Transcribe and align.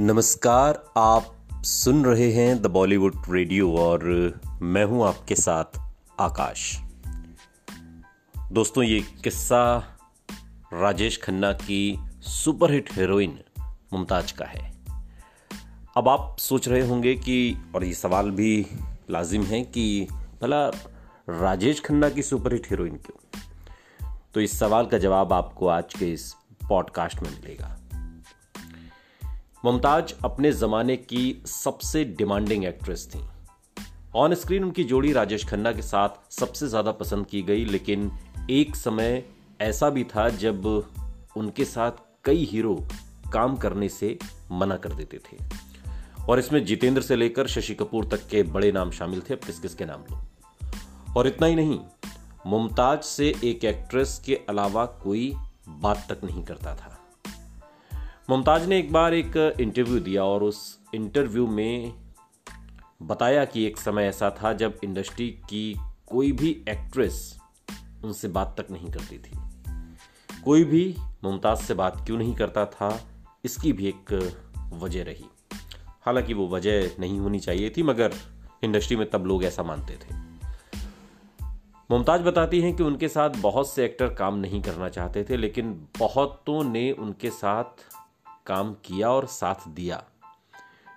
नमस्कार, 0.00 0.92
आप 0.96 1.34
सुन 1.54 2.04
रहे 2.04 2.32
हैं 2.32 2.62
द 2.62 2.66
बॉलीवुड 2.66 3.14
रेडियो 3.30 3.76
और 3.76 4.04
मैं 4.62 4.84
हूँ 4.84 5.08
आपके 5.08 5.34
साथ 5.34 5.64
आकाश। 6.20 6.80
दोस्तों, 8.52 8.84
ये 8.84 9.00
किस्सा 9.00 9.84
राजेश 10.72 11.20
खन्ना 11.22 11.52
की 11.52 11.98
सुपरहिट 12.20 12.92
हीरोइन 12.92 13.40
मुमताज़ 13.60 14.34
का 14.34 14.44
है। 14.44 14.74
अब 15.96 16.08
आप 16.08 16.36
सोच 16.38 16.68
रहे 16.68 16.88
होंगे 16.88 17.14
कि, 17.14 17.56
और 17.74 17.84
ये 17.84 17.94
सवाल 17.94 18.30
भी 18.30 18.66
लाजिम 19.10 19.42
है 19.42 19.64
कि, 19.64 20.08
भला 20.42 20.68
राजेश 21.30 21.80
खन्ना 21.80 22.10
की 22.10 22.22
सुपरहिट 22.22 22.66
हीरोइन 22.70 22.96
क्यों? 22.96 23.40
तो 24.34 24.40
इस 24.40 24.58
सवाल 24.58 24.86
का 24.86 24.98
जवाब 24.98 25.32
आपको 25.32 25.68
आज 25.68 25.94
के 25.94 26.12
इस 26.12 26.34
पॉडकास्ट 26.68 27.22
में 27.22 27.30
मिलेगा। 27.30 27.78
मुमताज़ 29.64 30.12
अपने 30.24 30.52
जमाने 30.52 30.96
की 30.96 31.42
सबसे 31.46 32.04
डिमांडिंग 32.04 32.64
एक्ट्रेस 32.64 33.10
थी। 33.14 33.20
ऑन 34.16 34.34
स्क्रीन 34.34 34.64
उनकी 34.64 34.84
जोड़ी 34.84 35.12
राजेश 35.12 35.48
खन्ना 35.48 35.72
के 35.72 35.82
साथ 35.82 36.32
सबसे 36.32 36.68
ज़्यादा 36.68 36.92
पसंद 36.92 37.26
की 37.26 37.42
गई, 37.42 37.64
लेकिन 37.64 38.12
एक 38.50 38.76
समय 38.76 39.24
ऐसा 39.60 39.90
भी 39.90 40.04
था 40.04 40.28
जब 40.28 40.66
उनके 41.36 41.64
साथ 41.64 41.90
कई 42.24 42.44
हीरो 42.44 42.86
काम 43.32 43.56
करने 43.56 43.88
से 43.88 44.18
मना 44.52 44.76
कर 44.76 44.92
देते 44.92 45.18
थे। 45.18 45.38
और 46.28 46.38
इसमें 46.38 46.64
जितेंद्र 46.64 47.02
से 47.02 47.16
लेकर 47.16 47.46
शशि 47.46 47.74
कपूर 47.74 48.04
तक 48.04 48.28
के 48.28 48.42
बड़े 48.42 48.72
नाम 48.72 48.90
शामिल 48.90 49.22
थे, 49.30 49.34
अब 49.34 49.40
किस 49.40 49.58
किस 49.58 49.74
के 49.74 49.84
नाम 49.84 50.00
लो। 50.00 50.18
और 51.16 51.26
इतना 51.26 51.46
ही 51.46 51.54
नहीं, 51.54 51.80
मुमताज़ 52.46 53.00
से 53.00 53.34
एक 53.44 53.64
एक्ट्रेस 53.64 54.22
के 54.26 54.40
अलावा 54.48 54.86
कोई 54.86 55.34
बात 55.68 56.06
तक 56.12 56.24
नहीं 56.24 56.44
करता 56.44 56.74
था। 56.74 56.97
मुमताज़ 58.30 58.68
ने 58.68 58.78
एक 58.78 58.92
बार 58.92 59.14
एक 59.14 59.54
इंटरव्यू 59.60 60.00
दिया 60.00 60.24
और 60.24 60.42
उस 60.42 60.80
इंटरव्यू 60.94 61.46
में 61.46 61.92
बताया 63.02 63.44
कि 63.44 63.64
एक 63.64 63.76
समय 63.76 64.02
ऐसा 64.02 64.30
था 64.30 64.52
जब 64.52 64.78
इंडस्ट्री 64.84 65.30
की 65.30 65.78
कोई 66.06 66.32
भी 66.32 66.64
एक्ट्रेस 66.68 67.38
उनसे 68.04 68.28
बात 68.28 68.60
तक 68.60 68.70
नहीं 68.70 68.90
करती 68.90 69.18
थी। 69.18 69.38
कोई 70.44 70.64
भी 70.64 70.96
मुमताज़ 71.24 71.58
से 71.58 71.74
बात 71.74 72.06
क्यों 72.06 72.18
नहीं 72.18 72.34
करता 72.34 72.66
था, 72.66 73.00
इसकी 73.44 73.72
भी 73.72 73.86
एक 73.86 74.30
वजह 74.72 75.02
रही। 75.02 75.24
हालाँकि 76.00 76.34
वो 76.34 76.48
वजह 76.48 76.90
नहीं 76.98 77.18
होनी 77.18 77.40
चाहिए 77.40 77.72
थी, 77.76 77.82
मगर 77.82 78.14
इंडस्ट्री 78.62 78.96
में 78.96 79.10
तब 79.10 79.26
लोग 79.26 79.44
ऐसा 79.44 79.62
मानते 79.62 79.94
थे। 79.94 80.14
मुमताज़ 81.90 82.22
बताती 82.22 82.60
हैं 82.60 82.76
कि 82.76 82.82
उनके 82.82 83.08
साथ 83.08 83.30
बहुत 83.30 83.70
से 83.70 83.84
एक्टर 83.84 84.14
काम 84.14 84.34
नहीं 84.34 84.62
करना 84.62 84.88
चाहते 84.88 85.24
थे, 85.24 85.36
लेकिन 85.36 85.88
बहुतों 85.98 86.64
ने 86.64 86.92
उनके 86.92 87.30
साथ 87.30 87.98
काम 88.48 88.72
किया 88.72 89.10
और 89.10 89.26
साथ 89.26 89.68
दिया। 89.68 90.04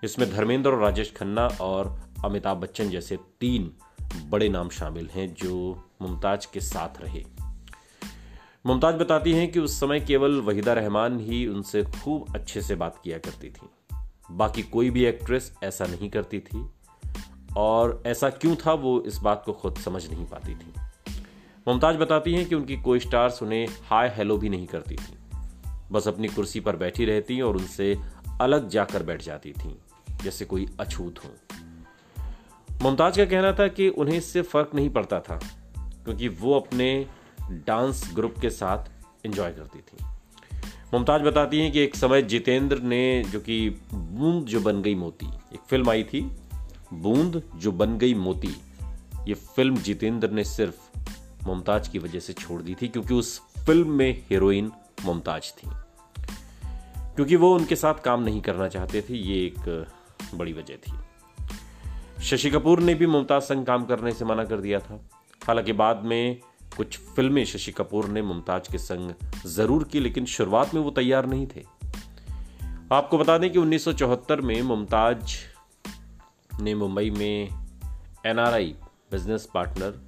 इसमें 0.03 0.31
धर्मेंद्र 0.31 0.69
और 0.69 0.79
राजेश 0.79 1.13
खन्ना 1.13 1.47
और 1.47 2.01
अमिताभ 2.25 2.57
बच्चन 2.57 2.89
जैसे 2.89 3.17
तीन 3.39 3.73
बड़े 4.29 4.49
नाम 4.49 4.69
शामिल 4.69 5.07
हैं 5.07 5.33
जो 5.33 5.83
मुमताज़ 6.01 6.47
के 6.53 6.59
साथ 6.59 7.01
रहे। 7.01 7.23
मुमताज़ 8.65 8.95
बताती 8.95 9.33
हैं 9.33 9.51
कि 9.51 9.59
उस 9.59 9.79
समय 9.79 9.99
केवल 9.99 10.41
वहीदा 10.41 10.73
रहमान 10.73 11.19
ही 11.19 11.47
उनसे 11.47 11.83
खूब 11.83 12.35
अच्छे 12.35 12.61
से 12.61 12.75
बात 12.75 13.01
किया 13.03 13.17
करती 13.17 13.49
थी। 13.49 13.95
बाकी 14.31 14.63
कोई 14.63 14.89
भी 14.89 15.05
एक्ट्रेस 15.05 15.55
ऐसा 15.63 15.85
नहीं 15.85 16.09
करती 16.09 16.39
थी 16.39 16.69
और 17.57 18.03
ऐसा 18.05 18.29
क्यों 18.29 18.55
था 18.55 18.73
वो 18.73 19.01
इस 19.01 19.17
बात 19.17 19.43
को 19.45 19.53
खुद 19.53 19.77
समझ 19.77 20.09
नहीं 20.09 20.25
पाती 20.25 20.55
थी। 20.55 20.73
मुमताज़ 21.67 21.97
बताती 21.97 22.33
हैं 22.33 22.45
कि 22.45 22.55
उनकी 22.55 22.77
कोई 22.77 22.99
स्टार्स 22.99 23.43
उन्हें 23.43 23.67
हाय 23.67 24.13
हेलो 24.17 24.37
भी 24.37 24.49
नहीं 24.49 24.67
करती 24.67 24.95
थी। 24.95 25.20
बस 25.91 26.07
अपनी 26.07 26.27
कुर्सी 26.27 26.59
पर 26.59 26.75
बैठी 26.75 27.05
रहती 27.05 27.39
और 27.41 27.57
उनसे 27.57 27.95
अलग 28.41 28.69
जाकर 28.69 29.03
बैठ 29.03 29.21
जाती 29.21 29.51
थी, 29.51 29.75
जैसे 30.23 30.45
कोई 30.45 30.67
अछूत 30.79 31.19
हो। 31.25 31.29
मुमताज़ 32.83 33.17
का 33.17 33.25
कहना 33.25 33.51
था 33.53 33.67
कि 33.67 33.89
उन्हें 33.89 34.17
इससे 34.17 34.41
फ़र्क 34.41 34.71
नहीं 34.75 34.89
पड़ता 34.89 35.19
था, 35.19 35.39
क्योंकि 35.75 36.27
वो 36.27 36.53
अपने 36.59 37.05
डांस 37.67 38.09
ग्रुप 38.13 38.35
के 38.41 38.49
साथ 38.49 39.25
एंजॉय 39.25 39.51
करती 39.51 39.79
थी। 39.79 40.03
मुमताज़ 40.93 41.21
बताती 41.21 41.59
हैं 41.59 41.71
कि 41.71 41.79
एक 41.79 41.95
समय 41.95 42.21
जितेंद्र 42.21 42.79
ने 42.79 43.23
जो 43.23 43.39
कि 43.39 43.69
बूंद 43.93 44.45
जो 44.45 44.59
बन 44.59 44.81
गई 44.81 44.95
मोती, 44.95 45.25
एक 45.53 45.59
फ़िल्म 45.69 45.89
आई 45.89 46.03
थी, 46.03 46.21
बूंद 46.93 47.41
जो 47.55 47.71
बन 47.71 47.97
गई 47.97 48.13
मोती, 48.13 48.55
ये 49.27 49.33
फ़िल्म 49.33 49.77
जितेंद्र 49.77 50.29
ने 50.29 50.43
सिर्फ़ 50.43 51.47
मुमताज़ 51.47 51.89
की 51.89 51.99
वजह 51.99 52.19
से 52.19 52.33
छोड़ 52.33 52.61
दी 52.61 52.75
थी, 52.81 52.87
क्योंकि 52.87 53.13
उस 53.13 53.39
फ़िल्म 53.65 53.91
में 53.91 54.23
हीरोइन 54.29 54.71
मुमताज़ 55.05 55.51
थी। 55.53 55.69
क्योंकि 57.21 57.35
वो 57.35 57.55
उनके 57.55 57.75
साथ 57.75 57.93
काम 57.93 58.23
नहीं 58.23 58.41
करना 58.41 58.67
चाहते 58.67 59.01
थे, 59.01 59.15
ये 59.15 59.45
एक 59.45 59.87
बड़ी 60.35 60.53
वजह 60.53 60.75
थी। 60.75 60.93
शशि 62.23 62.49
कपूर 62.49 62.79
ने 62.79 62.93
भी 62.93 63.05
मुमताज़ 63.07 63.43
संग 63.43 63.65
काम 63.65 63.85
करने 63.85 64.11
से 64.11 64.25
मना 64.25 64.43
कर 64.43 64.57
दिया 64.57 64.79
था। 64.79 65.09
हालाँकि 65.43 65.73
बाद 65.73 66.01
में 66.05 66.39
कुछ 66.77 66.97
फ़िल्में 66.97 67.45
शशि 67.45 67.71
कपूर 67.71 68.05
ने 68.05 68.21
मुमताज़ 68.21 68.71
के 68.71 68.77
संग 68.77 69.11
ज़रूर 69.45 69.83
की, 69.83 69.99
लेकिन 69.99 70.25
शुरुआत 70.25 70.73
में 70.73 70.81
वो 70.81 70.91
तैयार 70.91 71.25
नहीं 71.25 71.47
थे। 71.47 71.65
आपको 72.91 73.17
बता 73.17 73.37
दें 73.37 73.51
कि 73.51 73.59
1974 73.59 74.41
में 74.41 74.61
मुमताज़ 74.61 75.25
ने 76.61 76.75
मुंबई 76.75 77.09
में 77.09 77.49
NRI, 78.25 78.75
business 79.11 79.49
partner, 79.53 79.99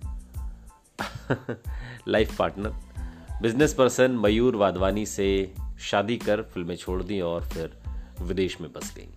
life 2.07 2.37
partner, 2.37 2.69
business 3.41 3.73
person 3.73 4.11
Mayur 4.11 4.55
Wadhwani 4.55 5.05
से 5.05 5.53
शादी 5.83 6.17
कर 6.17 6.41
फ़िल्में 6.41 6.75
छोड़ 6.75 7.03
दी 7.03 7.21
और 7.21 7.45
फिर 7.45 7.77
विदेश 8.21 8.61
में 8.61 8.73
बस 8.73 8.95
गई। 8.95 9.09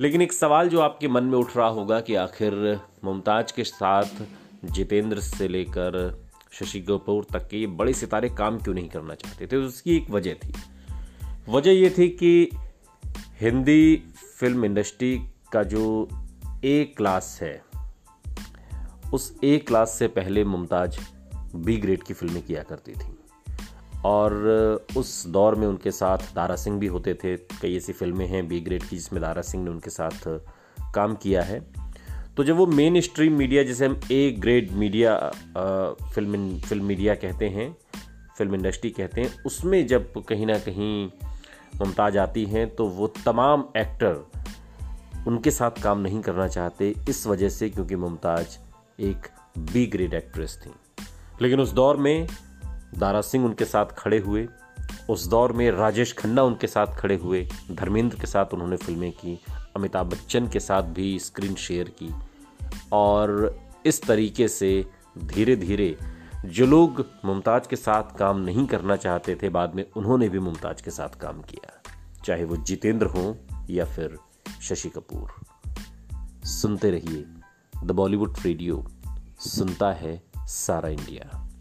लेकिन 0.00 0.22
एक 0.22 0.32
सवाल 0.32 0.68
जो 0.68 0.80
आपके 0.80 1.08
मन 1.08 1.24
में 1.24 1.38
उठ 1.38 1.56
रहा 1.56 1.68
होगा 1.68 2.00
कि 2.00 2.14
आखिर 2.14 2.80
मुमताज़ 3.04 3.52
के 3.56 3.64
साथ 3.64 4.04
जितेंद्र 4.64 5.20
से 5.20 5.48
लेकर 5.48 6.22
शशि 6.52 6.80
कपूर 6.80 7.26
तक 7.32 7.48
के 7.48 7.56
ये 7.56 7.66
बड़े 7.66 7.92
सितारे 7.92 8.28
काम 8.28 8.58
क्यों 8.58 8.74
नहीं 8.74 8.88
करना 8.88 9.14
चाहते 9.14 9.46
थे? 9.46 9.56
उसकी 9.56 9.96
एक 9.96 10.10
वजह 10.10 10.34
थी। 10.34 10.54
वजह 11.48 11.70
ये 11.70 11.94
थी 11.98 12.08
कि 12.08 12.50
हिंदी 13.40 13.96
फ़िल्म 14.38 14.64
इंडस्ट्री 14.64 15.18
का 15.52 15.62
जो 15.62 16.08
ए 16.64 16.94
क्लास 16.96 17.38
है, 17.42 17.64
उस 19.14 19.36
ए 19.44 19.58
क्लास 19.58 19.90
से 19.90 20.08
पहले 20.08 20.44
मुमताज़ 20.44 20.98
बी 21.56 21.76
ग्रेड 21.76 22.02
की 22.02 22.14
फ़िल्में 22.14 22.42
किया 22.42 22.62
करती 22.62 22.92
थी। 22.92 23.21
और 24.04 24.86
उस 24.96 25.26
दौर 25.26 25.54
में 25.54 25.66
उनके 25.66 25.90
साथ 25.90 26.34
दारा 26.34 26.56
सिंह 26.56 26.78
भी 26.78 26.86
होते 26.86 27.14
थे। 27.14 27.36
कई 27.36 27.76
ऐसी 27.76 27.92
फ़िल्में 27.92 28.26
हैं 28.26 28.46
बी 28.48 28.60
ग्रेड 28.60 28.82
की 28.82 28.96
जिसमें 28.96 29.20
दारा 29.22 29.42
सिंह 29.42 29.64
ने 29.64 29.70
उनके 29.70 29.90
साथ 29.90 30.28
काम 30.94 31.14
किया 31.14 31.42
है। 31.42 31.60
तो 32.36 32.44
जब 32.44 32.56
वो 32.56 32.66
मेन 32.66 33.00
स्ट्रीम 33.00 33.32
मीडिया 33.32 33.62
जिसे 33.62 33.86
हम 33.86 34.00
A 34.12 34.30
grade 34.38 34.72
media 34.72 35.16
film 36.14 36.58
film 36.58 36.84
media 36.84 37.14
कहते 37.14 37.48
हैं 37.48 37.70
फ़िल्म 38.38 38.54
इंडस्ट्री 38.54 38.90
कहते 38.90 39.20
हैं, 39.20 39.42
उसमें 39.44 39.86
जब 39.86 40.12
कहीं 40.28 40.46
ना 40.46 40.58
कहीं 40.58 41.08
मुमताज़ 41.76 42.18
आती 42.18 42.44
हैं 42.44 42.68
तो 42.74 42.86
वो 42.88 43.06
तमाम 43.24 43.64
एक्टर 43.76 45.24
उनके 45.26 45.50
साथ 45.50 45.82
काम 45.82 45.98
नहीं 45.98 46.20
करना 46.20 46.46
चाहते, 46.48 46.94
इस 47.08 47.26
वजह 47.26 47.48
से 47.48 47.68
क्योंकि 47.70 47.96
मुमताज़ 47.96 48.56
एक 49.00 49.28
बी 49.72 49.86
ग्रेड 49.86 50.14
एक्ट्रेस 50.14 50.58
थी। 50.62 50.70
लेकिन 51.42 51.60
उस 51.60 51.72
दौर 51.72 51.96
में 51.96 52.26
दारा 52.94 53.20
सिंह 53.20 53.44
उनके 53.44 53.64
साथ 53.64 53.86
खड़े 53.86 54.18
हुए, 54.18 54.48
उस 55.10 55.26
दौर 55.26 55.52
में 55.52 55.70
राजेश 55.70 56.12
खन्ना 56.12 56.42
उनके 56.42 56.66
साथ 56.66 56.86
खड़े 56.86 57.16
हुए, 57.16 57.48
धर्मेंद्र 57.72 58.16
के 58.20 58.26
साथ 58.26 58.46
उन्होंने 58.54 58.76
फ़िल्में 58.76 59.12
की, 59.12 59.40
अमिताभ 59.76 60.06
बच्चन 60.06 60.48
के 60.48 60.60
साथ 60.60 60.82
भी 60.82 61.18
स्क्रीन 61.18 61.54
शेयर 61.54 61.88
की। 61.88 62.14
और 62.92 63.58
इस 63.86 64.02
तरीके 64.02 64.48
से 64.48 64.86
धीरे 65.18 65.56
धीरे 65.56 65.98
जो 66.44 66.66
लोग 66.66 67.06
मुमताज़ 67.24 67.68
के 67.68 67.76
साथ 67.76 68.18
काम 68.18 68.38
नहीं 68.38 68.66
करना 68.66 68.96
चाहते 68.96 69.34
थे, 69.34 69.48
बाद 69.48 69.74
में 69.74 69.84
उन्होंने 69.96 70.28
भी 70.28 70.38
मुमताज़ 70.38 70.82
के 70.82 70.90
साथ 70.90 71.08
काम 71.08 71.42
किया, 71.42 71.82
चाहे 72.24 72.44
वो 72.44 72.56
जितेंद्र 72.56 73.06
हों 73.06 73.34
या 73.70 73.84
फिर 73.84 74.18
शशि 74.62 74.88
कपूर। 74.88 75.34
सुनते 76.44 76.90
रहिए 76.90 77.24
द 77.84 77.90
बॉलीवुड 77.90 78.36
रेडियो, 78.44 78.86
सुनता 79.38 79.92
है 79.92 80.22
सारा 80.38 80.88
इंडिया। 80.88 81.51